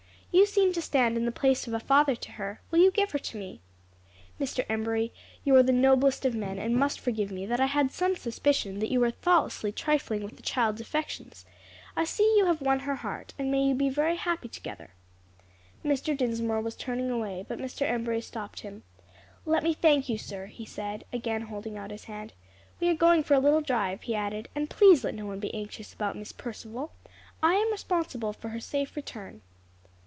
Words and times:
You 0.33 0.45
seem 0.45 0.71
to 0.73 0.81
stand 0.81 1.17
in 1.17 1.25
the 1.25 1.31
place 1.33 1.67
of 1.67 1.73
a 1.73 1.79
father 1.81 2.15
to 2.15 2.31
her; 2.31 2.61
will 2.71 2.79
you 2.79 2.89
give 2.89 3.11
her 3.11 3.19
to 3.19 3.37
me?" 3.37 3.59
"Mr. 4.39 4.63
Embury, 4.69 5.11
you 5.43 5.53
are 5.57 5.61
the 5.63 5.73
noblest 5.73 6.23
of 6.23 6.33
men, 6.33 6.57
and 6.57 6.73
must 6.73 7.01
forgive 7.01 7.33
me 7.33 7.45
that 7.47 7.59
I 7.59 7.65
had 7.65 7.91
some 7.91 8.15
suspicion 8.15 8.79
that 8.79 8.89
you 8.89 9.01
were 9.01 9.11
thoughtlessly 9.11 9.73
trifling 9.73 10.23
with 10.23 10.37
the 10.37 10.41
child's 10.41 10.79
affections. 10.79 11.43
I 11.97 12.05
see 12.05 12.23
you 12.37 12.45
have 12.45 12.61
won 12.61 12.79
her 12.81 12.95
heart, 12.95 13.33
and 13.37 13.51
may 13.51 13.61
you 13.65 13.75
be 13.75 13.89
very 13.89 14.15
happy 14.15 14.47
together." 14.47 14.91
Mr. 15.83 16.15
Dinsmore 16.15 16.61
was 16.61 16.77
turning 16.77 17.09
away, 17.11 17.43
but 17.45 17.59
Mr. 17.59 17.81
Embury 17.85 18.21
stopped 18.21 18.61
him. 18.61 18.83
"Let 19.45 19.63
me 19.63 19.73
thank 19.73 20.07
you, 20.07 20.17
sir," 20.17 20.45
he 20.45 20.65
said, 20.65 21.03
again 21.11 21.41
holding 21.43 21.77
out 21.77 21.91
his 21.91 22.05
hand. 22.05 22.31
"We 22.79 22.87
are 22.87 22.95
going 22.95 23.23
for 23.23 23.33
a 23.33 23.39
little 23.39 23.59
drive," 23.61 24.03
he 24.03 24.15
added, 24.15 24.47
"and 24.55 24.69
please 24.69 25.03
let 25.03 25.13
no 25.13 25.25
one 25.25 25.39
be 25.41 25.53
anxious 25.53 25.93
about 25.93 26.15
Miss 26.15 26.31
Percival. 26.31 26.93
I 27.43 27.55
am 27.55 27.69
responsible 27.69 28.31
for 28.31 28.47
her 28.49 28.61
safe 28.61 28.95
return." 28.95 29.41